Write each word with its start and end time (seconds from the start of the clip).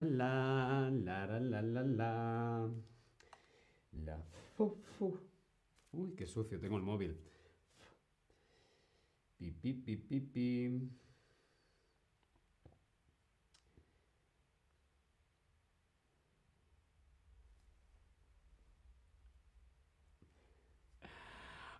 La, 0.00 0.90
la, 0.90 1.26
la, 1.26 1.38
la, 1.40 1.62
la, 1.62 1.82
la. 1.82 2.70
La, 4.04 4.22
fu, 4.54 4.82
fu. 4.98 5.18
Uy, 5.92 6.14
qué 6.14 6.26
sucio, 6.26 6.60
tengo 6.60 6.76
el 6.76 6.82
móvil. 6.82 7.16
Pi, 9.38 9.50
pi, 9.50 9.72
pi, 9.72 9.96
pi, 9.96 10.20
pi. 10.20 11.05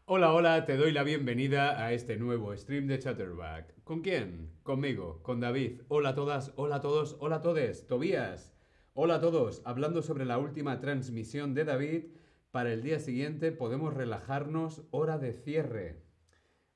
Hola, 0.08 0.32
hola, 0.32 0.64
te 0.66 0.76
doy 0.76 0.92
la 0.92 1.02
bienvenida 1.02 1.84
a 1.84 1.92
este 1.92 2.16
nuevo 2.16 2.56
stream 2.56 2.86
de 2.86 3.00
Chatterback. 3.00 3.82
¿Con 3.82 4.02
quién? 4.02 4.52
Conmigo, 4.62 5.20
con 5.24 5.40
David. 5.40 5.80
Hola 5.88 6.10
a 6.10 6.14
todas, 6.14 6.52
hola 6.54 6.76
a 6.76 6.80
todos, 6.80 7.16
hola 7.18 7.36
a 7.36 7.42
todos. 7.42 7.88
Tobías. 7.88 8.54
Hola 8.94 9.16
a 9.16 9.20
todos. 9.20 9.62
Hablando 9.64 10.02
sobre 10.02 10.24
la 10.24 10.38
última 10.38 10.78
transmisión 10.78 11.54
de 11.54 11.64
David, 11.64 12.04
para 12.52 12.72
el 12.72 12.84
día 12.84 13.00
siguiente 13.00 13.50
podemos 13.50 13.94
relajarnos 13.94 14.84
hora 14.92 15.18
de 15.18 15.32
cierre. 15.32 16.04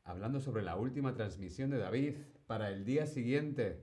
Hablando 0.03 0.41
sobre 0.41 0.65
la 0.65 0.75
última 0.75 1.15
transmisión 1.15 1.71
de 1.71 1.79
David, 1.79 2.17
para 2.49 2.69
el 2.71 2.85
día 2.85 3.07
siguiente 3.07 3.81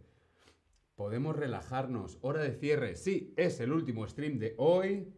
podemos 0.96 1.38
relajarnos 1.38 2.18
hora 2.20 2.42
de 2.42 2.52
cierre. 2.52 2.98
Sí, 2.98 3.34
es 3.38 3.62
el 3.62 3.72
último 3.72 4.06
stream 4.10 4.40
de 4.40 4.56
hoy. 4.58 5.14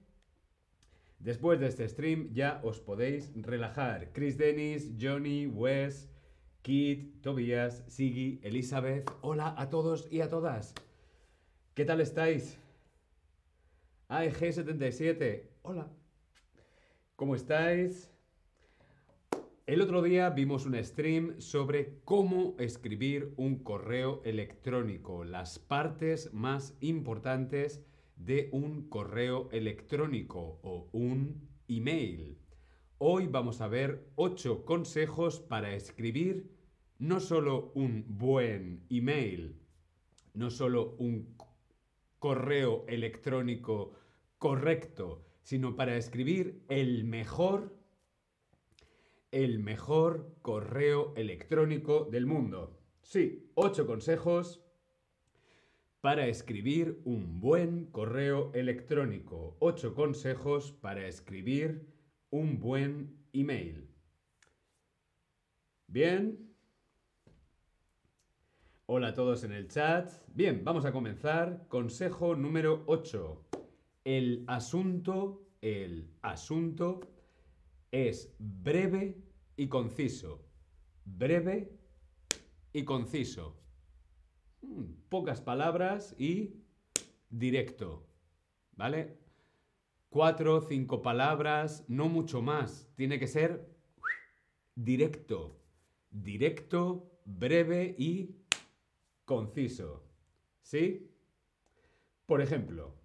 Después 1.19 1.59
de 1.59 1.67
este 1.67 1.87
stream 1.87 2.29
ya 2.33 2.61
os 2.63 2.79
podéis 2.79 3.31
relajar. 3.35 4.13
Chris 4.13 4.37
Dennis, 4.37 4.93
Johnny, 4.97 5.47
Wes, 5.47 6.09
Kit, 6.61 7.21
Tobias, 7.21 7.83
Siggy, 7.87 8.39
Elizabeth. 8.41 9.11
Hola 9.21 9.53
a 9.57 9.69
todos 9.69 10.07
y 10.09 10.21
a 10.21 10.29
todas. 10.29 10.73
¿Qué 11.73 11.83
tal 11.83 11.99
estáis? 11.99 12.57
AEG77. 14.07 15.49
Hola. 15.61 15.91
¿Cómo 17.17 17.35
estáis? 17.35 18.09
El 19.67 19.81
otro 19.81 20.01
día 20.01 20.29
vimos 20.29 20.65
un 20.65 20.81
stream 20.81 21.41
sobre 21.41 21.99
cómo 22.05 22.55
escribir 22.59 23.33
un 23.35 23.61
correo 23.61 24.21
electrónico, 24.23 25.25
las 25.25 25.59
partes 25.59 26.33
más 26.33 26.75
importantes 26.79 27.85
de 28.19 28.49
un 28.51 28.89
correo 28.89 29.49
electrónico 29.51 30.59
o 30.61 30.89
un 30.91 31.49
email. 31.67 32.37
Hoy 32.97 33.27
vamos 33.27 33.61
a 33.61 33.67
ver 33.67 34.11
8 34.15 34.65
consejos 34.65 35.39
para 35.39 35.73
escribir 35.73 36.51
no 36.97 37.21
solo 37.21 37.71
un 37.75 38.05
buen 38.09 38.85
email, 38.89 39.57
no 40.33 40.51
solo 40.51 40.95
un 40.99 41.37
correo 42.19 42.83
electrónico 42.89 43.93
correcto, 44.37 45.25
sino 45.41 45.77
para 45.77 45.95
escribir 45.95 46.65
el 46.67 47.05
mejor 47.05 47.79
el 49.31 49.59
mejor 49.59 50.35
correo 50.41 51.13
electrónico 51.15 52.05
del 52.11 52.25
mundo. 52.25 52.79
Sí, 53.01 53.51
8 53.53 53.85
consejos 53.85 54.61
para 56.01 56.27
escribir 56.27 57.01
un 57.03 57.39
buen 57.41 57.85
correo 57.87 58.51
electrónico. 58.53 59.57
8 59.59 59.93
consejos 59.93 60.71
para 60.71 61.05
escribir 61.07 61.87
un 62.29 62.59
buen 62.59 63.25
email. 63.33 63.89
Bien. 65.87 66.55
Hola 68.85 69.09
a 69.09 69.13
todos 69.13 69.43
en 69.43 69.51
el 69.51 69.67
chat. 69.67 70.11
Bien, 70.33 70.63
vamos 70.63 70.85
a 70.85 70.91
comenzar. 70.91 71.67
Consejo 71.67 72.35
número 72.35 72.83
8. 72.87 73.45
El 74.05 74.45
asunto, 74.47 75.47
el 75.61 76.09
asunto 76.21 77.01
es 77.91 78.33
breve 78.39 79.21
y 79.57 79.67
conciso. 79.67 80.45
Breve 81.03 81.77
y 82.71 82.85
conciso. 82.85 83.59
Mm, 84.61 84.83
pocas 85.09 85.41
palabras 85.41 86.15
y 86.17 86.55
directo. 87.29 88.05
¿Vale? 88.73 89.17
Cuatro, 90.09 90.61
cinco 90.61 91.01
palabras, 91.01 91.85
no 91.87 92.09
mucho 92.09 92.41
más. 92.41 92.89
Tiene 92.95 93.19
que 93.19 93.27
ser 93.27 93.69
directo. 94.75 95.59
Directo, 96.11 97.11
breve 97.25 97.95
y 97.97 98.35
conciso. 99.25 100.03
¿Sí? 100.61 101.11
Por 102.25 102.41
ejemplo, 102.41 102.95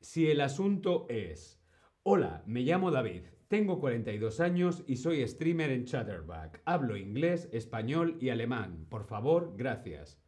si 0.00 0.30
el 0.30 0.40
asunto 0.40 1.06
es, 1.08 1.60
hola, 2.02 2.42
me 2.46 2.62
llamo 2.62 2.90
David, 2.90 3.24
tengo 3.50 3.80
42 3.80 4.38
años 4.38 4.84
y 4.86 4.94
soy 4.94 5.26
streamer 5.26 5.72
en 5.72 5.84
Chatterback. 5.84 6.62
Hablo 6.66 6.96
inglés, 6.96 7.48
español 7.50 8.16
y 8.20 8.28
alemán. 8.28 8.86
Por 8.88 9.02
favor, 9.02 9.54
gracias. 9.56 10.20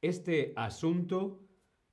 Este 0.00 0.52
asunto 0.54 1.42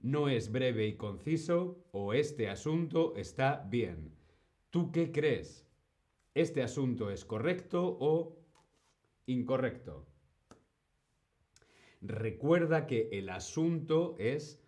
no 0.02 0.30
es 0.30 0.52
breve 0.52 0.86
y 0.86 0.98
conciso 0.98 1.88
o 1.92 2.14
este 2.14 2.48
asunto 2.48 3.16
está 3.16 3.66
bien. 3.68 4.14
¿Tú 4.70 4.92
qué 4.92 5.12
crees? 5.12 5.66
¿Este 6.36 6.62
asunto 6.62 7.10
es 7.10 7.26
correcto 7.26 7.98
o 8.00 8.38
incorrecto? 9.26 10.06
Recuerda 12.02 12.86
que 12.86 13.10
el 13.14 13.30
asunto 13.30 14.16
es 14.20 14.62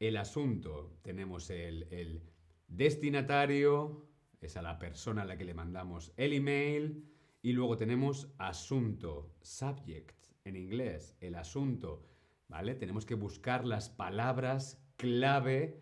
el 0.00 0.16
asunto. 0.16 0.98
Tenemos 1.02 1.50
el, 1.50 1.86
el 1.92 2.20
Destinatario 2.68 4.06
es 4.40 4.56
a 4.56 4.62
la 4.62 4.78
persona 4.78 5.22
a 5.22 5.24
la 5.24 5.36
que 5.36 5.44
le 5.44 5.54
mandamos 5.54 6.12
el 6.16 6.32
email. 6.32 7.04
Y 7.42 7.52
luego 7.52 7.76
tenemos 7.76 8.32
asunto, 8.38 9.34
subject 9.40 10.26
en 10.44 10.56
inglés, 10.56 11.16
el 11.20 11.36
asunto. 11.36 12.04
¿Vale? 12.48 12.74
Tenemos 12.74 13.06
que 13.06 13.14
buscar 13.14 13.64
las 13.64 13.88
palabras 13.88 14.82
clave 14.96 15.80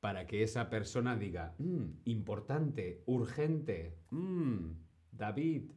para 0.00 0.26
que 0.26 0.42
esa 0.42 0.70
persona 0.70 1.16
diga, 1.16 1.54
mm, 1.58 1.84
importante, 2.04 3.02
urgente, 3.06 3.96
mm, 4.10 4.72
David. 5.10 5.70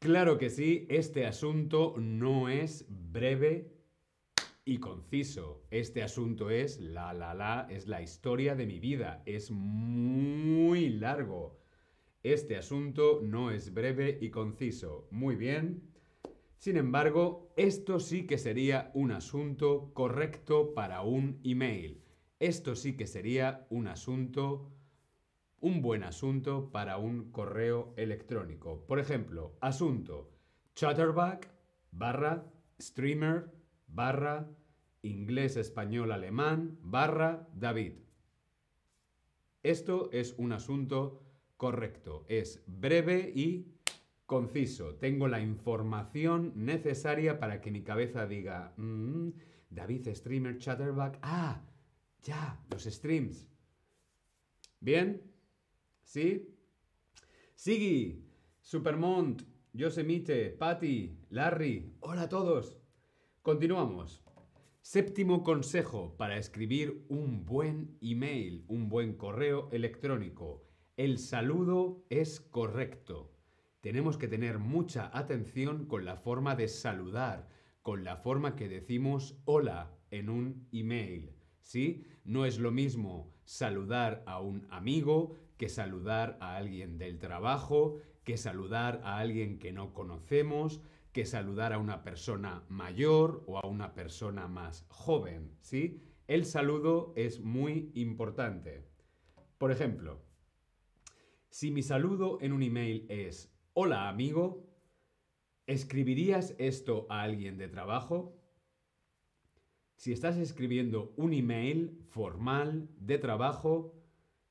Claro 0.00 0.36
que 0.36 0.50
sí, 0.50 0.86
este 0.90 1.24
asunto 1.26 1.94
no 1.98 2.48
es 2.48 2.86
breve 2.88 3.73
y 4.64 4.78
conciso. 4.78 5.62
Este 5.70 6.02
asunto 6.02 6.50
es, 6.50 6.80
la, 6.80 7.12
la, 7.12 7.34
la, 7.34 7.66
es 7.70 7.86
la 7.86 8.02
historia 8.02 8.54
de 8.54 8.66
mi 8.66 8.80
vida. 8.80 9.22
Es 9.26 9.50
muy 9.50 10.88
largo. 10.88 11.58
Este 12.22 12.56
asunto 12.56 13.20
no 13.22 13.50
es 13.50 13.74
breve 13.74 14.18
y 14.20 14.30
conciso. 14.30 15.08
Muy 15.10 15.36
bien. 15.36 15.82
Sin 16.56 16.78
embargo, 16.78 17.52
esto 17.56 18.00
sí 18.00 18.26
que 18.26 18.38
sería 18.38 18.90
un 18.94 19.12
asunto 19.12 19.92
correcto 19.92 20.72
para 20.72 21.02
un 21.02 21.40
email. 21.44 22.02
Esto 22.38 22.74
sí 22.74 22.96
que 22.96 23.06
sería 23.06 23.66
un 23.68 23.86
asunto, 23.86 24.72
un 25.60 25.82
buen 25.82 26.02
asunto 26.02 26.70
para 26.72 26.96
un 26.96 27.30
correo 27.30 27.92
electrónico. 27.96 28.86
Por 28.86 28.98
ejemplo, 28.98 29.58
asunto 29.60 30.30
chatterback 30.74 31.50
barra 31.92 32.50
streamer 32.80 33.52
barra 33.94 34.50
inglés, 35.02 35.56
español, 35.56 36.12
alemán, 36.12 36.78
barra 36.82 37.48
David. 37.54 37.92
Esto 39.62 40.10
es 40.12 40.34
un 40.38 40.52
asunto 40.52 41.22
correcto, 41.56 42.24
es 42.28 42.62
breve 42.66 43.32
y 43.34 43.74
conciso. 44.26 44.96
Tengo 44.96 45.28
la 45.28 45.40
información 45.40 46.52
necesaria 46.56 47.38
para 47.38 47.60
que 47.60 47.70
mi 47.70 47.82
cabeza 47.82 48.26
diga, 48.26 48.74
mm, 48.76 49.28
David, 49.70 50.08
streamer, 50.14 50.58
chatterback, 50.58 51.18
ah, 51.22 51.62
ya, 52.22 52.60
los 52.70 52.84
streams. 52.84 53.48
¿Bien? 54.80 55.22
¿Sí? 56.02 56.54
Sigui, 57.54 58.24
Supermont, 58.60 59.42
Yosemite, 59.72 60.50
Patty, 60.50 61.18
Larry, 61.30 61.96
hola 62.00 62.22
a 62.22 62.28
todos. 62.28 62.83
Continuamos. 63.44 64.24
Séptimo 64.80 65.42
consejo 65.42 66.16
para 66.16 66.38
escribir 66.38 67.04
un 67.10 67.44
buen 67.44 67.98
email, 68.00 68.64
un 68.68 68.88
buen 68.88 69.18
correo 69.18 69.68
electrónico. 69.70 70.64
El 70.96 71.18
saludo 71.18 72.06
es 72.08 72.40
correcto. 72.40 73.36
Tenemos 73.82 74.16
que 74.16 74.28
tener 74.28 74.58
mucha 74.58 75.10
atención 75.12 75.84
con 75.84 76.06
la 76.06 76.16
forma 76.16 76.56
de 76.56 76.68
saludar, 76.68 77.50
con 77.82 78.02
la 78.02 78.16
forma 78.16 78.56
que 78.56 78.66
decimos 78.66 79.36
hola 79.44 79.94
en 80.10 80.30
un 80.30 80.66
email. 80.72 81.36
¿Sí? 81.60 82.06
No 82.24 82.46
es 82.46 82.58
lo 82.58 82.70
mismo 82.70 83.30
saludar 83.44 84.22
a 84.24 84.40
un 84.40 84.66
amigo 84.70 85.34
que 85.58 85.68
saludar 85.68 86.38
a 86.40 86.56
alguien 86.56 86.96
del 86.96 87.18
trabajo, 87.18 87.98
que 88.24 88.38
saludar 88.38 89.02
a 89.04 89.18
alguien 89.18 89.58
que 89.58 89.70
no 89.70 89.92
conocemos, 89.92 90.80
que 91.14 91.24
saludar 91.24 91.72
a 91.72 91.78
una 91.78 92.02
persona 92.02 92.64
mayor 92.68 93.44
o 93.46 93.56
a 93.58 93.66
una 93.68 93.94
persona 93.94 94.48
más 94.48 94.84
joven, 94.88 95.56
¿sí? 95.60 96.02
El 96.26 96.44
saludo 96.44 97.12
es 97.16 97.40
muy 97.40 97.92
importante. 97.94 98.84
Por 99.56 99.70
ejemplo, 99.70 100.20
si 101.50 101.70
mi 101.70 101.82
saludo 101.82 102.38
en 102.40 102.52
un 102.52 102.64
email 102.64 103.06
es 103.08 103.54
hola 103.74 104.08
amigo, 104.08 104.66
¿escribirías 105.68 106.56
esto 106.58 107.06
a 107.08 107.22
alguien 107.22 107.58
de 107.58 107.68
trabajo? 107.68 108.36
Si 109.94 110.12
estás 110.12 110.36
escribiendo 110.36 111.14
un 111.16 111.32
email 111.32 111.96
formal 112.08 112.88
de 112.98 113.18
trabajo, 113.18 113.94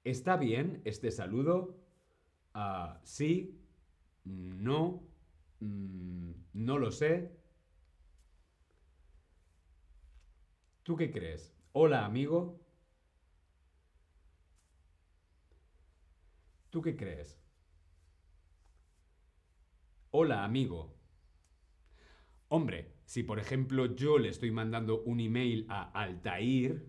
¿está 0.06 0.38
bien 0.38 0.82
este 0.86 1.12
saludo? 1.12 1.78
Ah, 2.54 3.02
sí, 3.04 3.60
no, 4.24 5.04
mm, 5.64 6.32
no 6.54 6.78
lo 6.78 6.92
sé. 6.92 7.32
¿Tú 10.84 10.96
qué 10.96 11.12
crees? 11.12 11.54
Hola, 11.74 12.06
amigo. 12.06 12.60
¿Tú 16.70 16.82
qué 16.82 16.96
crees? 16.96 17.40
Hola, 20.12 20.44
amigo. 20.46 20.96
Hombre, 22.48 22.94
si 23.06 23.24
por 23.24 23.40
ejemplo 23.40 23.96
yo 23.96 24.18
le 24.18 24.30
estoy 24.30 24.52
mandando 24.52 25.02
un 25.04 25.20
email 25.20 25.66
a 25.70 25.90
Altair, 25.92 26.88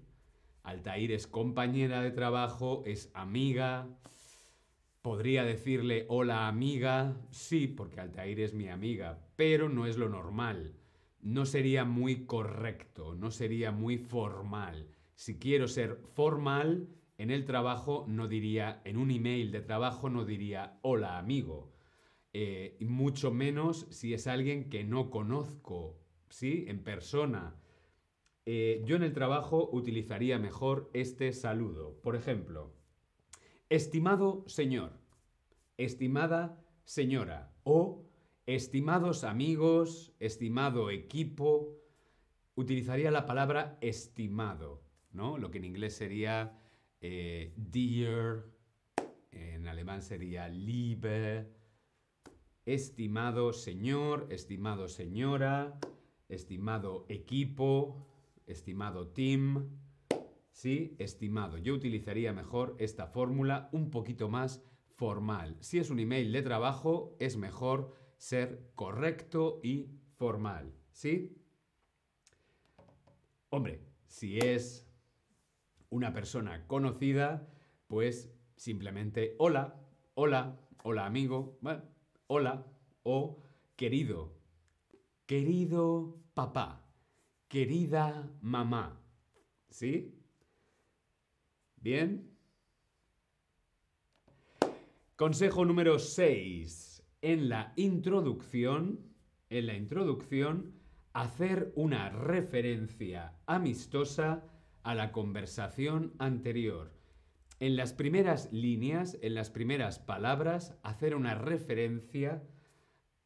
Altair 0.63 1.13
es 1.13 1.27
compañera 1.27 2.03
de 2.03 2.11
trabajo, 2.11 2.83
es 2.87 3.11
amiga, 3.15 3.89
podría 5.05 5.45
decirle 5.45 6.07
hola 6.09 6.49
amiga, 6.49 7.15
sí, 7.29 7.67
porque 7.67 8.01
Altair 8.01 8.41
es 8.41 8.55
mi 8.55 8.69
amiga, 8.71 9.19
pero 9.37 9.69
no 9.69 9.85
es 9.85 9.99
lo 9.99 10.09
normal. 10.09 10.77
No 11.21 11.45
sería 11.45 11.85
muy 11.85 12.25
correcto, 12.25 13.15
no 13.15 13.31
sería 13.31 13.71
muy 13.71 13.99
formal. 13.99 14.89
Si 15.15 15.39
quiero 15.39 15.69
ser 15.69 15.99
formal, 16.15 16.89
en 17.19 17.31
el 17.31 17.45
trabajo 17.45 18.07
no 18.09 18.29
diría, 18.29 18.81
en 18.87 18.97
un 18.97 19.11
email 19.11 19.53
de 19.53 19.61
trabajo 19.61 20.09
no 20.09 20.25
diría 20.25 20.79
hola 20.81 21.19
amigo. 21.19 21.75
Eh, 22.33 22.79
mucho 22.81 23.31
menos 23.31 23.87
si 23.91 24.15
es 24.15 24.27
alguien 24.27 24.71
que 24.71 24.85
no 24.85 25.11
conozco, 25.11 25.99
¿sí? 26.31 26.65
En 26.67 26.83
persona. 26.83 27.57
Eh, 28.47 28.83
yo 28.87 28.97
en 28.97 29.03
el 29.03 29.13
trabajo 29.13 29.69
utilizaría 29.71 30.39
mejor 30.39 30.89
este 30.95 31.35
saludo. 31.35 32.01
Por 32.01 32.17
ejemplo, 32.17 32.73
estimado 33.69 34.45
señor, 34.47 34.93
estimada 35.77 36.59
señora 36.85 37.53
o 37.65 38.05
estimados 38.47 39.25
amigos, 39.25 40.13
estimado 40.21 40.91
equipo. 40.91 41.77
Utilizaría 42.55 43.11
la 43.11 43.27
palabra 43.27 43.79
estimado, 43.81 44.83
¿no? 45.13 45.39
Lo 45.39 45.51
que 45.51 45.59
en 45.59 45.65
inglés 45.65 45.97
sería 45.97 46.59
eh, 47.01 47.53
dear, 47.57 48.45
en 49.33 49.67
alemán 49.67 50.03
sería 50.03 50.49
liebe, 50.49 51.49
estimado 52.65 53.53
señor, 53.53 54.27
estimado 54.31 54.89
señora, 54.89 55.79
estimado 56.29 57.07
equipo, 57.09 58.07
estimado 58.47 59.09
team, 59.09 59.69
¿sí? 60.55 60.95
Estimado. 60.99 61.59
Yo 61.59 61.75
utilizaría 61.75 62.33
mejor 62.33 62.77
esta 62.79 63.09
fórmula 63.09 63.69
un 63.73 63.91
poquito 63.91 64.29
más 64.29 64.65
formal. 64.95 65.57
Si 65.61 65.79
es 65.81 65.91
un 65.91 65.99
email 65.99 66.33
de 66.33 66.43
trabajo, 66.43 67.17
es 67.19 67.37
mejor 67.37 67.93
ser 68.17 68.71
correcto 68.77 69.61
y 69.65 69.91
formal, 70.15 70.73
¿sí? 70.93 71.37
Hombre, 73.51 73.85
si 74.07 74.39
es 74.39 74.89
una 75.91 76.13
persona 76.13 76.67
conocida, 76.69 77.49
pues 77.89 78.33
simplemente 78.57 79.35
hola, 79.39 79.81
hola, 80.15 80.61
hola 80.85 81.05
amigo, 81.05 81.59
hola 82.29 82.65
o 83.03 83.43
querido, 83.75 84.39
querido 85.27 86.23
papá, 86.33 86.89
querida 87.49 88.33
mamá, 88.41 89.01
¿sí? 89.69 90.24
Bien. 91.85 92.31
Consejo 95.17 95.67
número 95.67 95.99
6. 95.99 97.03
En 97.21 97.51
la 97.51 97.75
introducción, 97.77 99.01
en 99.51 99.67
la 99.67 99.75
introducción, 99.75 100.81
hacer 101.13 101.75
una 101.77 102.09
referencia 102.09 103.37
amistosa 103.45 104.47
a 104.83 104.95
la 104.95 105.13
conversación 105.13 106.15
anterior. 106.19 106.91
En 107.61 107.77
las 107.77 107.93
primeras 107.93 108.51
líneas, 108.51 109.19
en 109.21 109.35
las 109.35 109.51
primeras 109.51 109.99
palabras, 109.99 110.79
hacer 110.83 111.15
una 111.15 111.35
referencia 111.35 112.43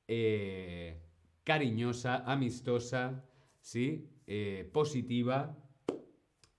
eh, 0.09 1.01
cariñosa, 1.45 2.25
amistosa, 2.27 3.25
¿sí? 3.61 4.11
Eh, 4.27 4.69
positiva 4.73 5.57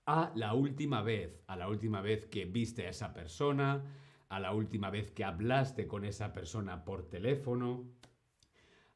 a 0.06 0.32
la 0.34 0.54
última 0.54 1.02
vez, 1.02 1.42
a 1.46 1.56
la 1.56 1.68
última 1.68 2.00
vez 2.00 2.26
que 2.26 2.44
viste 2.44 2.86
a 2.86 2.90
esa 2.90 3.12
persona, 3.12 3.84
a 4.28 4.40
la 4.40 4.52
última 4.52 4.90
vez 4.90 5.10
que 5.10 5.24
hablaste 5.24 5.86
con 5.86 6.04
esa 6.04 6.32
persona 6.32 6.84
por 6.84 7.08
teléfono, 7.08 7.84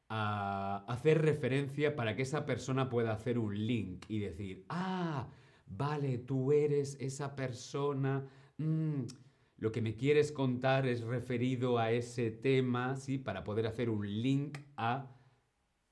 a 0.09 0.85
hacer 0.87 1.21
referencia 1.21 1.95
para 1.95 2.15
que 2.15 2.21
esa 2.21 2.45
persona 2.45 2.89
pueda 2.89 3.11
hacer 3.11 3.39
un 3.39 3.55
link 3.65 4.05
y 4.07 4.19
decir, 4.19 4.65
ah, 4.69 5.27
vale, 5.65 6.19
tú 6.19 6.51
eres 6.51 6.97
esa 6.99 7.35
persona, 7.35 8.27
mm, 8.57 9.01
lo 9.57 9.71
que 9.71 9.81
me 9.81 9.95
quieres 9.95 10.31
contar 10.31 10.85
es 10.85 11.01
referido 11.01 11.79
a 11.79 11.91
ese 11.91 12.29
tema, 12.29 12.95
¿sí? 12.97 13.17
Para 13.17 13.43
poder 13.43 13.67
hacer 13.67 13.89
un 13.89 14.05
link 14.21 14.59
a 14.75 15.15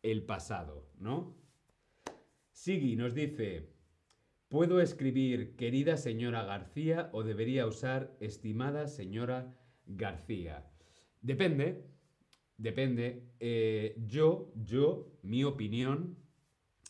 el 0.02 0.26
pasado, 0.26 0.90
¿no? 1.00 1.36
Sigui 2.52 2.96
nos 2.96 3.16
dice, 3.16 3.74
¿puedo 4.54 4.82
escribir 4.82 5.56
querida 5.56 5.98
señora 5.98 6.44
García 6.44 7.10
o 7.12 7.24
debería 7.24 7.66
usar 7.66 8.16
estimada 8.20 8.88
señora 8.88 9.52
García? 9.88 10.70
Depende, 11.24 11.84
depende. 12.58 13.24
Eh, 13.40 13.96
yo, 14.06 14.54
yo, 14.54 15.12
mi 15.24 15.44
opinión 15.44 16.20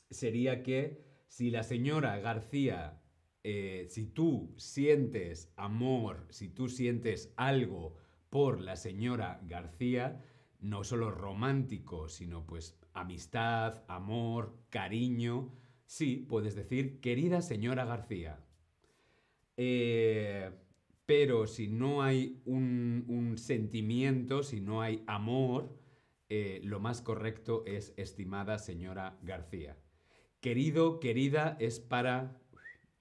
sería 0.09 0.61
que 0.61 1.05
si 1.27 1.51
la 1.51 1.63
señora 1.63 2.19
García, 2.19 3.01
eh, 3.45 3.85
si 3.87 4.07
tú 4.07 4.53
sientes 4.57 5.53
amor, 5.55 6.27
si 6.31 6.49
tú 6.49 6.67
sientes 6.67 7.31
algo 7.37 7.95
por 8.29 8.59
la 8.59 8.75
señora 8.75 9.39
García, 9.47 10.21
no 10.59 10.83
solo 10.83 11.11
romántico, 11.11 12.09
sino 12.09 12.45
pues 12.45 12.77
amistad, 12.93 13.85
amor, 13.87 14.53
cariño, 14.69 15.62
sí, 15.85 16.17
puedes 16.17 16.55
decir 16.55 16.99
querida 16.99 17.41
señora 17.41 17.85
García. 17.85 18.39
Eh, 19.57 20.51
pero 21.05 21.47
si 21.47 21.67
no 21.67 22.01
hay 22.01 22.41
un, 22.45 23.35
sentimiento, 23.37 24.43
si 24.43 24.61
no 24.61 24.81
hay 24.81 25.03
amor, 25.07 25.77
eh, 26.29 26.61
lo 26.63 26.79
más 26.79 27.01
correcto 27.01 27.63
es 27.65 27.93
estimada 27.97 28.57
señora 28.57 29.17
García. 29.21 29.77
Querido, 30.39 30.99
querida 30.99 31.57
es 31.59 31.79
para 31.79 32.39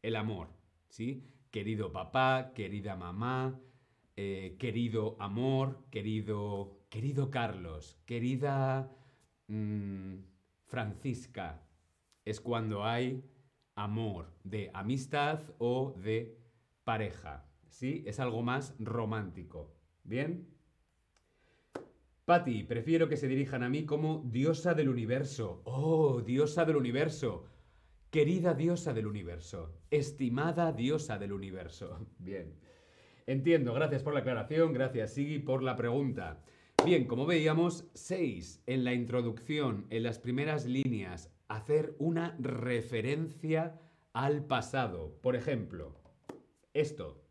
el 0.03 0.17
amor, 0.17 0.49
¿sí? 0.89 1.25
Querido 1.51 1.93
papá, 1.93 2.53
querida 2.55 2.97
mamá, 2.97 3.61
eh, 4.17 4.57
querido 4.59 5.17
amor, 5.21 5.85
querido, 5.91 6.81
querido 6.89 7.31
Carlos, 7.31 7.99
querida 8.05 8.91
mm, 9.49 10.17
Francisca. 10.67 11.63
Es 12.25 12.41
cuando 12.41 12.85
hay 12.85 13.25
amor 13.75 14.33
de 14.45 14.71
amistad 14.75 15.41
o 15.59 15.95
de 15.99 16.39
pareja, 16.85 17.47
¿sí? 17.69 18.03
Es 18.07 18.21
algo 18.21 18.43
más 18.43 18.75
romántico, 18.79 19.75
¿bien? 20.05 20.49
Patti, 22.25 22.63
prefiero 22.63 23.09
que 23.09 23.17
se 23.17 23.27
dirijan 23.27 23.65
a 23.65 23.69
mí 23.69 23.85
como 23.85 24.23
diosa 24.25 24.75
del 24.75 24.89
universo. 24.89 25.61
Oh, 25.65 26.21
diosa 26.21 26.65
del 26.65 26.77
universo. 26.77 27.47
Querida 28.11 28.55
diosa 28.55 28.93
del 28.93 29.09
universo. 29.09 29.75
Estimada 29.91 30.73
diosa 30.73 31.19
del 31.19 31.33
universo. 31.33 32.07
Bien. 32.19 32.55
Entiendo, 33.27 33.75
gracias 33.75 34.03
por 34.03 34.15
la 34.15 34.21
aclaración, 34.21 34.73
gracias 34.73 35.15
Sigui 35.15 35.41
por 35.41 35.63
la 35.63 35.77
pregunta. 35.77 36.43
Bien, 36.85 37.07
como 37.07 37.27
veíamos, 37.27 37.89
6. 37.95 38.63
En 38.67 38.85
la 38.85 38.93
introducción, 38.93 39.87
en 39.91 40.03
las 40.03 40.19
primeras 40.19 40.67
líneas, 40.67 41.32
hacer 41.57 41.95
una 41.99 42.37
referencia 42.39 43.81
al 44.13 44.45
pasado. 44.45 45.19
Por 45.21 45.37
ejemplo, 45.37 45.95
esto. 46.73 47.23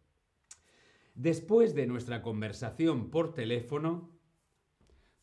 Después 1.16 1.76
de 1.76 1.88
nuestra 1.88 2.22
conversación 2.22 3.10
por 3.10 3.34
teléfono, 3.34 4.12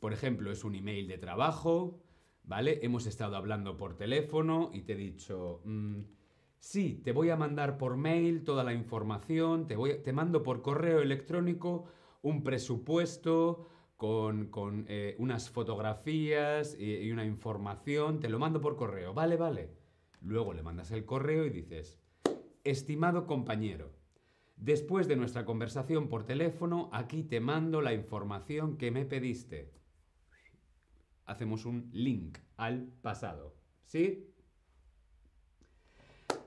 por 0.00 0.12
ejemplo, 0.12 0.50
es 0.50 0.64
un 0.64 0.74
email 0.74 1.08
de 1.08 1.18
trabajo, 1.18 2.02
¿vale? 2.42 2.80
Hemos 2.82 3.06
estado 3.06 3.36
hablando 3.36 3.76
por 3.76 3.96
teléfono 3.96 4.70
y 4.72 4.82
te 4.82 4.92
he 4.92 4.96
dicho, 4.96 5.62
mm, 5.64 6.00
sí, 6.58 7.00
te 7.04 7.12
voy 7.12 7.30
a 7.30 7.36
mandar 7.36 7.78
por 7.78 7.96
mail 7.96 8.44
toda 8.44 8.64
la 8.64 8.74
información, 8.74 9.66
te, 9.66 9.76
voy, 9.76 10.02
te 10.02 10.12
mando 10.12 10.42
por 10.42 10.62
correo 10.62 11.00
electrónico 11.00 11.86
un 12.22 12.42
presupuesto 12.42 13.66
con, 13.98 14.86
eh, 14.88 15.14
unas 15.18 15.50
fotografías 15.50 16.74
y, 16.78 16.94
y 16.94 17.12
una 17.12 17.26
información, 17.26 18.20
te 18.20 18.30
lo 18.30 18.38
mando 18.38 18.62
por 18.62 18.76
correo, 18.76 19.12
vale, 19.12 19.36
vale. 19.36 19.68
Luego 20.22 20.54
le 20.54 20.62
mandas 20.62 20.90
el 20.90 21.04
correo 21.04 21.44
y 21.44 21.50
dices, 21.50 22.00
estimado 22.64 23.26
compañero, 23.26 23.92
después 24.56 25.06
de 25.06 25.16
nuestra 25.16 25.44
conversación 25.44 26.08
por 26.08 26.24
teléfono, 26.24 26.88
aquí 26.94 27.22
te 27.22 27.40
mando 27.40 27.82
la 27.82 27.92
información 27.92 28.78
que 28.78 28.90
me 28.90 29.04
pediste 29.04 29.78
hacemos 31.28 31.66
un 31.66 31.88
link 31.92 32.38
al 32.56 32.88
pasado. 33.02 33.54
¿Sí? 33.84 34.32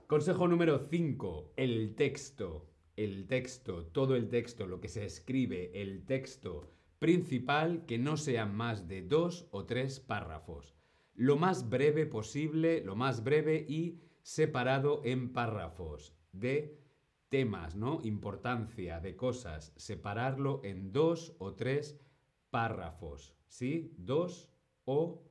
Consejo 0.08 0.48
número 0.48 0.80
5. 0.80 1.54
El 1.56 1.96
texto. 1.96 2.68
El 2.98 3.26
texto, 3.26 3.86
todo 3.86 4.16
el 4.16 4.28
texto, 4.28 4.68
lo 4.68 4.82
que 4.82 4.90
se 4.90 5.06
escribe, 5.06 5.82
el 5.82 6.06
texto 6.06 6.70
principal 7.02 7.88
que 7.88 7.98
no 7.98 8.16
sea 8.16 8.46
más 8.46 8.88
de 8.88 9.02
dos 9.02 9.48
o 9.50 9.66
tres 9.66 10.00
párrafos. 10.00 10.76
Lo 11.16 11.36
más 11.36 11.68
breve 11.68 12.06
posible, 12.06 12.84
lo 12.84 12.96
más 12.96 13.24
breve 13.24 13.66
y 13.68 14.00
separado 14.22 15.02
en 15.04 15.34
párrafos 15.34 16.14
de 16.32 16.80
temas, 17.30 17.76
¿no? 17.76 18.02
Importancia 18.04 19.00
de 19.00 19.16
cosas, 19.16 19.74
separarlo 19.78 20.62
en 20.64 20.92
dos 20.92 21.36
o 21.40 21.56
tres 21.56 22.00
párrafos, 22.52 23.36
¿sí? 23.48 23.96
Dos 23.98 24.52
o 24.86 25.24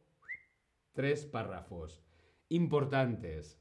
tres 0.90 1.24
párrafos 1.24 2.02
importantes. 2.48 3.60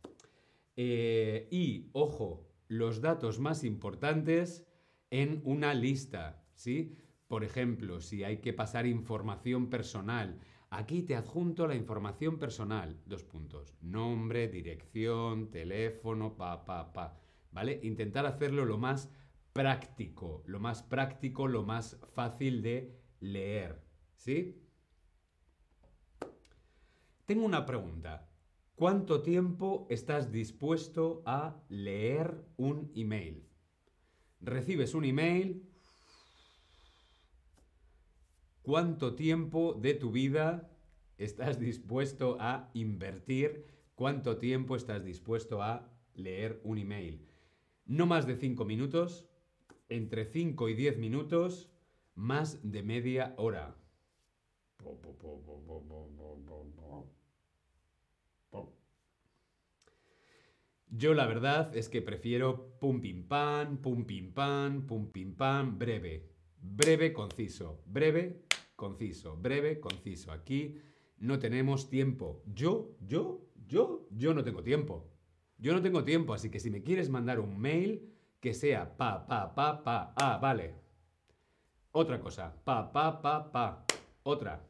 Eh, 0.76 1.48
y, 1.52 1.92
ojo, 1.94 2.50
los 2.70 3.02
datos 3.02 3.40
más 3.40 3.64
importantes 3.64 4.66
en 5.12 5.44
una 5.46 5.76
lista, 5.76 6.44
¿sí? 6.56 6.96
Por 7.30 7.44
ejemplo, 7.44 8.02
si 8.02 8.24
hay 8.24 8.38
que 8.38 8.54
pasar 8.54 8.88
información 8.88 9.70
personal, 9.70 10.40
aquí 10.72 11.04
te 11.04 11.16
adjunto 11.16 11.68
la 11.68 11.76
información 11.76 12.40
personal, 12.40 13.00
dos 13.06 13.24
puntos, 13.24 13.76
nombre, 13.82 14.48
dirección, 14.48 15.52
teléfono, 15.52 16.36
pa, 16.36 16.66
pa, 16.66 16.92
pa, 16.92 17.20
¿vale? 17.52 17.80
Intentar 17.84 18.26
hacerlo 18.26 18.66
lo 18.66 18.80
más 18.80 19.12
práctico, 19.54 20.42
lo 20.48 20.60
más 20.60 20.82
práctico, 20.82 21.48
lo 21.48 21.62
más 21.62 22.00
fácil 22.16 22.64
de 22.64 23.00
leer, 23.20 23.80
¿sí? 24.16 24.64
Tengo 27.28 27.46
una 27.46 27.64
pregunta. 27.64 28.28
¿Cuánto 28.74 29.22
tiempo 29.22 29.86
estás 29.92 30.32
dispuesto 30.32 31.22
a 31.28 31.62
leer 31.70 32.44
un 32.58 32.92
email? 32.96 33.48
Recibes 34.42 34.96
un 34.96 35.06
email. 35.06 35.69
¿Cuánto 38.62 39.16
tiempo 39.16 39.74
de 39.74 39.94
tu 39.94 40.12
vida 40.12 40.70
estás 41.18 41.60
dispuesto 41.60 42.38
a 42.40 42.70
invertir? 42.74 43.66
¿Cuánto 43.96 44.38
tiempo 44.38 44.76
estás 44.76 45.04
dispuesto 45.04 45.62
a 45.62 45.90
leer 46.14 46.60
un 46.64 46.78
email? 46.78 47.26
No 47.86 48.06
más 48.06 48.28
de 48.28 48.36
5 48.36 48.66
minutos, 48.66 49.28
entre 49.88 50.26
5 50.26 50.70
y 50.70 50.74
10 50.76 50.98
minutos, 50.98 51.72
más 52.16 52.60
de 52.70 52.84
media 52.84 53.34
hora. 53.38 53.76
Yo 60.92 61.14
la 61.14 61.28
verdad 61.28 61.76
es 61.78 61.88
que 61.88 62.02
prefiero 62.02 62.78
pum 62.80 63.00
pim 63.00 63.24
pam, 63.24 63.78
pum 63.78 64.06
pim 64.06 64.34
pam, 64.34 64.86
pum 64.88 65.12
pim 65.12 65.36
pam, 65.36 65.78
breve. 65.78 66.30
Breve, 66.62 67.14
conciso. 67.14 67.82
Breve, 67.86 68.42
conciso. 68.80 69.36
Breve, 69.36 69.80
conciso. 69.80 70.32
Aquí 70.32 70.80
no 71.18 71.38
tenemos 71.38 71.90
tiempo. 71.90 72.42
Yo, 72.48 72.96
yo, 73.06 73.46
yo, 73.68 74.08
yo 74.10 74.34
no 74.34 74.44
tengo 74.44 74.64
tiempo. 74.64 75.06
Yo 75.58 75.74
no 75.74 75.82
tengo 75.82 76.06
tiempo, 76.06 76.34
así 76.34 76.50
que 76.50 76.62
si 76.62 76.72
me 76.72 76.82
quieres 76.82 77.10
mandar 77.10 77.42
un 77.42 77.60
mail, 77.60 78.16
que 78.40 78.54
sea 78.54 78.96
pa, 78.96 79.28
pa, 79.28 79.54
pa, 79.54 79.84
pa. 79.84 80.14
Ah, 80.16 80.40
vale. 80.42 80.76
Otra 81.92 82.22
cosa. 82.22 82.56
Pa, 82.64 82.92
pa, 82.94 83.22
pa, 83.22 83.52
pa. 83.52 83.86
Otra. 84.24 84.66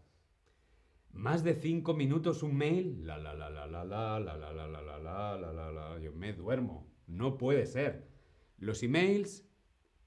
Más 1.11 1.43
de 1.43 1.53
cinco 1.53 1.93
minutos 1.93 2.41
un 2.41 2.55
mail. 2.57 3.05
La 3.05 3.19
la 3.19 3.35
la 3.35 3.51
la 3.51 3.67
la 3.67 3.83
la 3.85 4.19
la 4.19 4.35
la 4.35 4.51
la 4.51 4.67
la 4.67 4.81
la 4.81 5.37
la 5.37 5.53
la 5.53 5.71
la. 5.71 5.99
Yo 5.99 6.11
me 6.13 6.33
duermo. 6.33 6.87
No 7.05 7.37
puede 7.37 7.67
ser. 7.67 8.09
Los 8.57 8.81
emails 8.81 9.45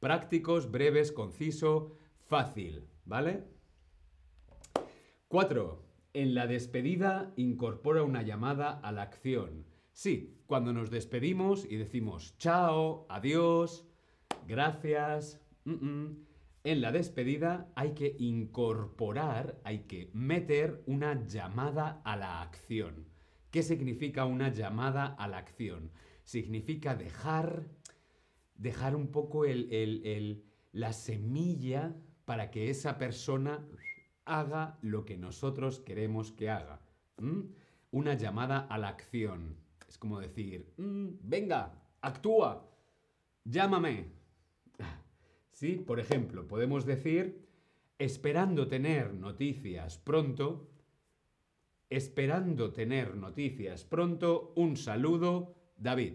prácticos, 0.00 0.72
breves, 0.72 1.12
conciso, 1.12 1.96
fácil, 2.26 2.88
¿vale? 3.04 3.44
4. 5.32 5.82
En 6.12 6.34
la 6.34 6.46
despedida 6.46 7.32
incorpora 7.36 8.02
una 8.02 8.20
llamada 8.20 8.78
a 8.80 8.92
la 8.92 9.00
acción. 9.00 9.64
Sí, 9.90 10.36
cuando 10.44 10.74
nos 10.74 10.90
despedimos 10.90 11.64
y 11.64 11.76
decimos 11.76 12.36
chao, 12.36 13.06
adiós, 13.08 13.86
gracias, 14.46 15.40
en 15.64 16.80
la 16.82 16.92
despedida 16.92 17.72
hay 17.76 17.94
que 17.94 18.14
incorporar, 18.18 19.58
hay 19.64 19.84
que 19.84 20.10
meter 20.12 20.82
una 20.84 21.24
llamada 21.24 22.02
a 22.04 22.14
la 22.16 22.42
acción. 22.42 23.08
¿Qué 23.50 23.62
significa 23.62 24.26
una 24.26 24.50
llamada 24.50 25.06
a 25.06 25.28
la 25.28 25.38
acción? 25.38 25.92
Significa 26.24 26.94
dejar, 26.94 27.70
dejar 28.54 28.94
un 28.94 29.10
poco 29.10 29.44
la 30.72 30.92
semilla 30.92 31.96
para 32.26 32.50
que 32.50 32.68
esa 32.68 32.98
persona 32.98 33.66
haga 34.24 34.78
lo 34.82 35.04
que 35.04 35.16
nosotros 35.16 35.80
queremos 35.80 36.32
que 36.32 36.50
haga. 36.50 36.80
Una 37.90 38.14
llamada 38.14 38.58
a 38.58 38.78
la 38.78 38.88
acción. 38.88 39.56
Es 39.88 39.98
como 39.98 40.20
decir, 40.20 40.72
mm, 40.78 41.08
venga, 41.22 41.74
actúa, 42.00 42.66
llámame, 43.44 44.12
¿Sí? 45.50 45.76
Por 45.76 46.00
ejemplo, 46.00 46.46
podemos 46.46 46.84
decir, 46.86 47.46
esperando 47.98 48.68
tener 48.68 49.14
noticias 49.14 49.98
pronto, 49.98 50.68
esperando 51.90 52.72
tener 52.72 53.16
noticias 53.16 53.84
pronto, 53.84 54.52
un 54.56 54.76
saludo, 54.76 55.54
David. 55.76 56.14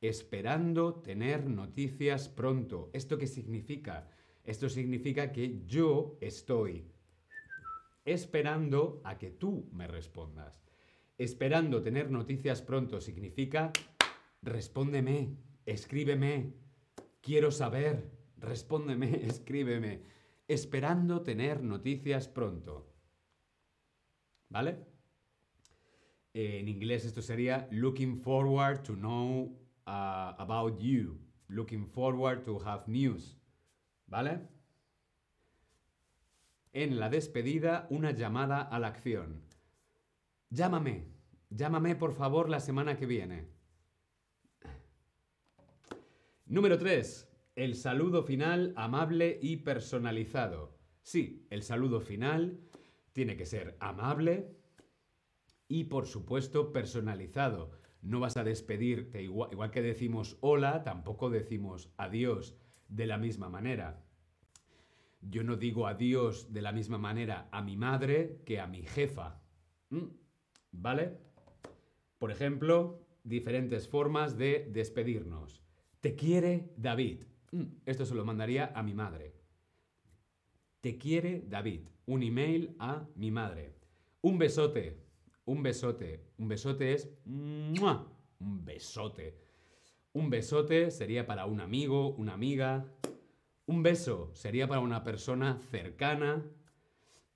Esperando 0.00 0.94
tener 0.96 1.48
noticias 1.48 2.28
pronto. 2.28 2.90
¿Esto 2.92 3.16
qué 3.16 3.26
significa? 3.26 4.08
Esto 4.44 4.68
significa 4.68 5.32
que 5.32 5.62
yo 5.66 6.18
estoy 6.20 6.84
esperando 8.04 9.00
a 9.04 9.16
que 9.16 9.30
tú 9.30 9.68
me 9.72 9.86
respondas. 9.86 10.62
Esperando 11.16 11.82
tener 11.82 12.10
noticias 12.10 12.60
pronto 12.60 13.00
significa 13.00 13.72
respóndeme, 14.44 15.36
escríbeme, 15.64 16.52
quiero 17.20 17.50
saber, 17.50 18.10
respóndeme, 18.38 19.26
escríbeme, 19.26 20.02
esperando 20.46 21.22
tener 21.22 21.62
noticias 21.62 22.28
pronto. 22.28 22.86
¿Vale? 24.50 24.76
En 26.34 26.68
inglés 26.68 27.04
esto 27.04 27.22
sería 27.22 27.66
looking 27.70 28.16
forward 28.16 28.82
to 28.82 28.94
know 28.94 29.56
uh, 29.86 30.34
about 30.38 30.78
you. 30.80 31.18
Looking 31.48 31.86
forward 31.86 32.44
to 32.44 32.58
have 32.58 32.86
news. 32.88 33.36
¿Vale? 34.14 34.46
En 36.72 37.00
la 37.00 37.08
despedida, 37.08 37.88
una 37.90 38.12
llamada 38.12 38.62
a 38.62 38.78
la 38.78 38.86
acción. 38.86 39.42
Llámame. 40.50 41.08
Llámame 41.50 41.96
por 41.96 42.12
favor 42.12 42.48
la 42.48 42.60
semana 42.60 42.96
que 42.96 43.06
viene. 43.06 43.48
Número 46.46 46.78
3. 46.78 47.28
El 47.56 47.74
saludo 47.74 48.22
final 48.22 48.72
amable 48.76 49.36
y 49.42 49.56
personalizado. 49.56 50.78
Sí, 51.02 51.48
el 51.50 51.64
saludo 51.64 52.00
final 52.00 52.60
tiene 53.10 53.36
que 53.36 53.46
ser 53.46 53.76
amable 53.80 54.56
y 55.66 55.84
por 55.84 56.06
supuesto 56.06 56.72
personalizado. 56.72 57.72
No 58.00 58.20
vas 58.20 58.36
a 58.36 58.44
despedirte 58.44 59.24
igual, 59.24 59.50
igual 59.50 59.72
que 59.72 59.82
decimos 59.82 60.38
hola, 60.40 60.84
tampoco 60.84 61.30
decimos 61.30 61.92
adiós 61.96 62.56
de 62.86 63.06
la 63.06 63.18
misma 63.18 63.48
manera. 63.48 64.03
Yo 65.30 65.42
no 65.42 65.56
digo 65.56 65.86
adiós 65.86 66.52
de 66.52 66.62
la 66.62 66.72
misma 66.72 66.98
manera 66.98 67.48
a 67.50 67.62
mi 67.62 67.76
madre 67.76 68.40
que 68.44 68.60
a 68.60 68.66
mi 68.66 68.82
jefa. 68.82 69.40
¿Mm? 69.90 70.06
¿Vale? 70.72 71.18
Por 72.18 72.30
ejemplo, 72.30 73.06
diferentes 73.22 73.88
formas 73.88 74.36
de 74.36 74.68
despedirnos. 74.70 75.62
Te 76.00 76.14
quiere 76.14 76.72
David. 76.76 77.24
Mm, 77.52 77.64
esto 77.86 78.04
se 78.04 78.14
lo 78.14 78.24
mandaría 78.24 78.72
a 78.74 78.82
mi 78.82 78.94
madre. 78.94 79.34
Te 80.80 80.98
quiere 80.98 81.42
David. 81.46 81.88
Un 82.06 82.22
email 82.22 82.76
a 82.78 83.06
mi 83.16 83.30
madre. 83.30 83.74
Un 84.20 84.38
besote. 84.38 84.98
Un 85.46 85.62
besote. 85.62 86.24
Un 86.38 86.48
besote 86.48 86.92
es... 86.92 87.08
Un 87.24 88.64
besote. 88.64 89.38
Un 90.12 90.30
besote 90.30 90.90
sería 90.90 91.26
para 91.26 91.46
un 91.46 91.60
amigo, 91.60 92.14
una 92.14 92.34
amiga. 92.34 92.86
Un 93.66 93.82
beso 93.82 94.30
sería 94.34 94.68
para 94.68 94.80
una 94.80 95.02
persona 95.02 95.58
cercana. 95.70 96.44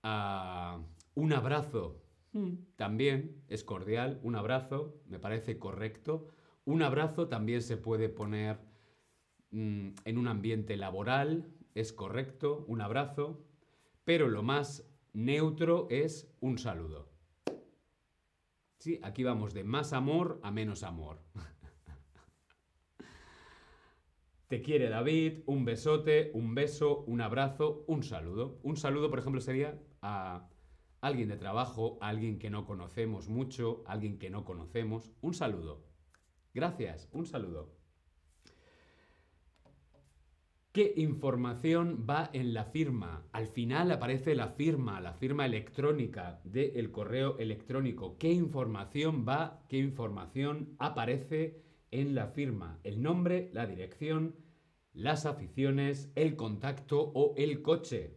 Ah, 0.02 0.80
un 1.14 1.32
abrazo 1.32 2.02
hmm, 2.32 2.54
también 2.76 3.42
es 3.49 3.64
cordial. 3.64 4.20
Un 4.23 4.37
abrazo 4.37 5.00
me 5.06 5.18
parece 5.18 5.58
correcto. 5.58 6.28
Un 6.64 6.82
abrazo 6.82 7.28
también 7.28 7.62
se 7.62 7.78
puede 7.78 8.11
poner 8.11 8.58
mm, 9.50 9.88
en 10.04 10.18
un 10.18 10.28
ambiente 10.28 10.76
laboral. 10.76 11.50
Es 11.75 11.92
correcto. 11.92 12.64
Un 12.68 12.82
abrazo. 12.82 13.42
Pero 14.04 14.28
lo 14.28 14.42
más 14.42 14.87
Neutro 15.14 15.87
es 15.90 16.30
un 16.40 16.58
saludo. 16.58 17.08
Sí, 18.78 19.00
aquí 19.02 19.25
vamos 19.25 19.54
de 19.54 19.64
más 19.64 19.92
amor 19.92 20.40
a 20.42 20.50
menos 20.50 20.82
amor. 20.82 21.20
Te 24.49 24.62
quiere 24.62 24.88
David, 24.88 25.43
un 25.45 25.67
besote, 25.67 26.31
un 26.33 26.55
beso, 26.55 27.05
un 27.07 27.21
abrazo, 27.21 27.85
un 27.87 28.02
saludo. 28.02 28.59
Un 28.62 28.78
saludo, 28.78 29.11
por 29.11 29.19
ejemplo, 29.19 29.43
sería 29.43 29.78
a 30.00 30.49
alguien 31.02 31.28
de 31.28 31.37
trabajo, 31.37 31.99
a 32.00 32.09
alguien 32.09 32.38
que 32.38 32.49
no 32.49 32.64
conocemos 32.64 33.28
mucho, 33.28 33.85
a 33.87 33.93
alguien 33.93 34.19
que 34.19 34.31
no 34.31 34.47
conocemos. 34.47 35.12
Un 35.21 35.35
saludo. 35.35 35.85
Gracias, 36.55 37.11
un 37.12 37.26
saludo. 37.26 37.76
¿Qué 40.73 40.95
información 40.97 42.07
va 42.09 42.31
en 42.33 42.55
la 42.55 42.64
firma? 42.64 43.26
Al 43.33 43.49
final 43.49 43.90
aparece 43.90 44.35
la 44.35 44.49
firma, 44.49 44.99
la 45.02 45.12
firma 45.12 45.45
electrónica 45.45 46.40
del 46.45 46.90
correo 46.90 47.37
electrónico. 47.38 48.17
¿Qué 48.17 48.33
información 48.33 49.26
va, 49.28 49.61
qué 49.69 49.76
información 49.76 50.75
aparece 50.78 51.68
en 51.90 52.14
la 52.14 52.28
firma? 52.28 52.78
El 52.85 53.02
nombre, 53.02 53.50
la 53.52 53.66
dirección, 53.66 54.37
las 54.92 55.26
aficiones, 55.26 56.11
el 56.14 56.37
contacto 56.37 57.00
o 57.00 57.35
el 57.37 57.62
coche. 57.62 58.16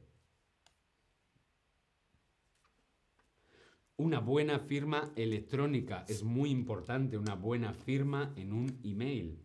Una 3.97 4.19
buena 4.19 4.59
firma 4.59 5.11
electrónica 5.15 6.05
es 6.07 6.23
muy 6.23 6.49
importante, 6.49 7.17
una 7.17 7.35
buena 7.35 7.73
firma 7.73 8.33
en 8.35 8.51
un 8.51 8.79
email. 8.83 9.39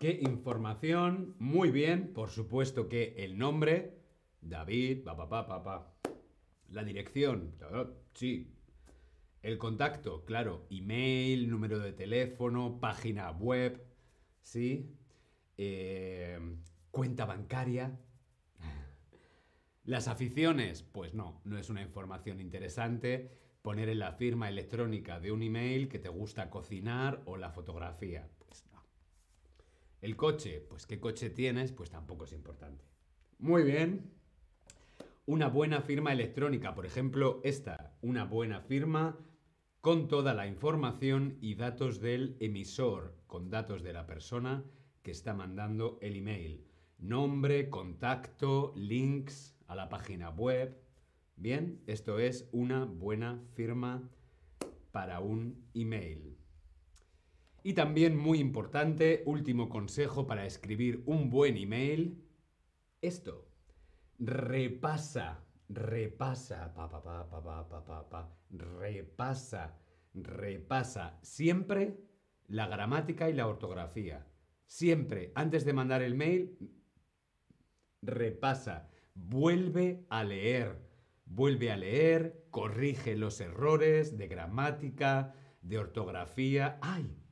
¿Qué 0.00 0.20
información? 0.22 1.34
Muy 1.38 1.70
bien, 1.70 2.12
por 2.12 2.30
supuesto 2.30 2.88
que 2.88 3.14
el 3.18 3.38
nombre, 3.38 4.02
David, 4.40 5.04
papá. 5.04 5.93
La 6.74 6.82
dirección, 6.82 7.54
sí. 8.14 8.52
El 9.42 9.58
contacto, 9.58 10.24
claro, 10.24 10.66
email, 10.70 11.48
número 11.48 11.78
de 11.78 11.92
teléfono, 11.92 12.80
página 12.80 13.30
web, 13.30 13.80
sí. 14.42 14.92
Eh, 15.56 16.36
cuenta 16.90 17.26
bancaria. 17.26 17.96
Las 19.84 20.08
aficiones, 20.08 20.82
pues 20.82 21.14
no, 21.14 21.40
no 21.44 21.58
es 21.58 21.70
una 21.70 21.80
información 21.80 22.40
interesante 22.40 23.30
poner 23.62 23.88
en 23.88 24.00
la 24.00 24.14
firma 24.14 24.48
electrónica 24.48 25.20
de 25.20 25.30
un 25.30 25.42
email 25.42 25.88
que 25.88 26.00
te 26.00 26.08
gusta 26.08 26.50
cocinar 26.50 27.22
o 27.24 27.36
la 27.36 27.50
fotografía. 27.50 28.28
El 30.00 30.16
coche, 30.16 30.60
pues 30.68 30.86
qué 30.86 30.98
coche 30.98 31.30
tienes, 31.30 31.70
pues 31.70 31.90
tampoco 31.90 32.24
es 32.24 32.32
importante. 32.32 32.84
Muy 33.38 33.62
bien. 33.62 34.23
Una 35.26 35.48
buena 35.48 35.80
firma 35.80 36.12
electrónica, 36.12 36.74
por 36.74 36.84
ejemplo, 36.84 37.40
esta, 37.44 37.96
una 38.02 38.26
buena 38.26 38.60
firma 38.60 39.18
con 39.80 40.06
toda 40.06 40.34
la 40.34 40.46
información 40.46 41.38
y 41.40 41.54
datos 41.54 41.98
del 41.98 42.36
emisor, 42.40 43.16
con 43.26 43.48
datos 43.48 43.82
de 43.82 43.94
la 43.94 44.04
persona 44.04 44.64
que 45.02 45.12
está 45.12 45.32
mandando 45.32 45.98
el 46.02 46.16
email. 46.16 46.66
Nombre, 46.98 47.70
contacto, 47.70 48.74
links 48.76 49.56
a 49.66 49.74
la 49.74 49.88
página 49.88 50.28
web. 50.28 50.78
Bien, 51.36 51.80
esto 51.86 52.18
es 52.18 52.46
una 52.52 52.84
buena 52.84 53.42
firma 53.54 54.10
para 54.92 55.20
un 55.20 55.64
email. 55.72 56.36
Y 57.62 57.72
también 57.72 58.14
muy 58.14 58.40
importante, 58.40 59.22
último 59.24 59.70
consejo 59.70 60.26
para 60.26 60.44
escribir 60.44 61.02
un 61.06 61.30
buen 61.30 61.56
email, 61.56 62.22
esto. 63.00 63.53
Repasa, 64.18 65.44
repasa, 65.68 66.72
pa, 66.74 66.88
pa, 66.88 67.02
pa, 67.02 67.28
pa, 67.28 67.42
pa, 67.42 67.84
pa, 67.84 68.08
pa, 68.08 68.30
repasa, 68.50 69.76
repasa 70.14 71.18
siempre 71.22 71.98
la 72.48 72.66
gramática 72.66 73.28
y 73.28 73.34
la 73.34 73.46
ortografía. 73.46 74.26
Siempre, 74.66 75.32
antes 75.34 75.64
de 75.64 75.72
mandar 75.72 76.02
el 76.02 76.14
mail, 76.14 76.56
repasa, 78.02 78.88
vuelve 79.14 80.06
a 80.10 80.24
leer, 80.24 80.78
vuelve 81.26 81.70
a 81.70 81.76
leer, 81.76 82.46
corrige 82.50 83.16
los 83.16 83.40
errores 83.40 84.16
de 84.16 84.28
gramática, 84.28 85.34
de 85.62 85.78
ortografía. 85.78 86.78
¡Ay! 86.82 87.24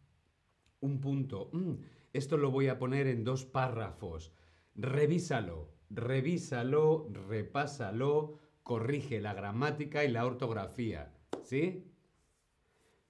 un 0.83 1.01
punto. 1.01 1.49
Mm, 1.53 1.75
esto 2.13 2.37
lo 2.37 2.51
voy 2.51 2.69
a 2.69 2.79
poner 2.79 3.07
en 3.07 3.25
dos 3.25 3.47
párrafos. 3.47 4.33
Revísalo, 4.75 5.72
revísalo, 5.95 7.09
repásalo, 7.29 8.39
corrige 8.63 9.21
la 9.21 9.35
gramática 9.35 10.05
y 10.05 10.09
la 10.09 10.25
ortografía. 10.25 11.13
¿Sí? 11.43 11.85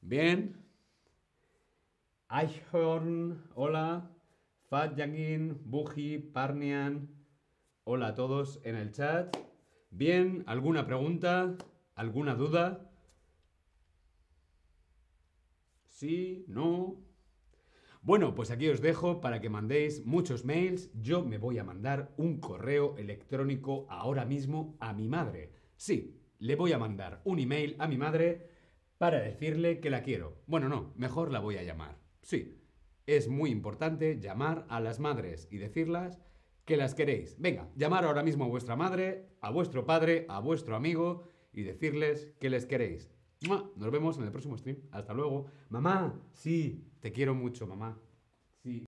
Bien. 0.01 0.57
Eichhorn, 2.31 3.42
hola. 3.55 4.11
Fat 4.68 4.97
Yangin, 4.97 5.61
Buji, 5.64 6.18
Parnian. 6.18 7.09
Hola 7.85 8.09
a 8.09 8.14
todos 8.14 8.61
en 8.64 8.77
el 8.77 8.92
chat. 8.92 9.37
Bien, 9.90 10.45
¿alguna 10.47 10.87
pregunta? 10.87 11.57
¿Alguna 11.95 12.35
duda? 12.35 12.90
¿Sí? 15.88 16.45
¿No? 16.49 16.97
Bueno, 18.05 18.35
pues 18.35 18.51
aquí 18.51 18.69
os 18.69 18.81
dejo 18.81 19.21
para 19.21 19.41
que 19.41 19.49
mandéis 19.49 20.05
muchos 20.05 20.45
mails. 20.45 20.91
Yo 21.01 21.25
me 21.25 21.38
voy 21.38 21.59
a 21.59 21.65
mandar 21.65 22.12
un 22.17 22.41
correo 22.41 22.97
electrónico 22.99 23.87
ahora 23.88 24.25
mismo 24.25 24.77
a 24.81 24.93
mi 24.93 25.09
madre. 25.09 25.53
Sí, 25.77 26.21
le 26.41 26.57
voy 26.57 26.73
a 26.73 26.79
mandar 26.79 27.21
un 27.23 27.38
email 27.38 27.77
a 27.79 27.87
mi 27.87 27.97
madre 27.97 28.49
para 28.99 29.21
decirle 29.21 29.79
que 29.79 29.88
la 29.88 30.03
quiero. 30.03 30.43
Bueno, 30.49 30.69
no, 30.69 30.93
mejor 30.97 31.31
la 31.31 31.38
voy 31.38 31.59
a 31.59 31.62
llamar. 31.62 31.97
Sí, 32.23 32.61
es 33.07 33.29
muy 33.29 33.51
importante 33.51 34.19
llamar 34.19 34.67
a 34.69 34.81
las 34.81 34.99
madres 34.99 35.47
y 35.53 35.59
decirlas 35.59 36.19
que 36.65 36.77
las 36.77 36.97
queréis. 36.97 37.41
Venga, 37.41 37.71
llamar 37.77 38.05
ahora 38.05 38.25
mismo 38.25 38.47
a 38.47 38.49
vuestra 38.49 38.75
madre, 38.75 39.29
a 39.41 39.51
vuestro 39.53 39.87
padre, 39.87 40.27
a 40.29 40.41
vuestro 40.41 40.75
amigo 40.75 41.23
y 41.53 41.62
decirles 41.62 42.33
que 42.41 42.51
les 42.51 42.67
queréis. 42.67 43.12
Nos 43.48 43.90
vemos 43.90 44.18
en 44.18 44.24
el 44.24 44.31
próximo 44.31 44.57
stream. 44.57 44.78
Hasta 44.90 45.12
luego. 45.14 45.46
Mamá, 45.68 46.14
sí, 46.33 46.85
te 47.00 47.12
quiero 47.12 47.35
mucho, 47.35 47.66
mamá. 47.66 47.98